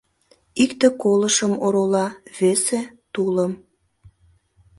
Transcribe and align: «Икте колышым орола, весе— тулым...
«Икте 0.63 0.87
колышым 1.01 1.53
орола, 1.65 2.07
весе— 2.37 2.79
тулым... 3.13 3.51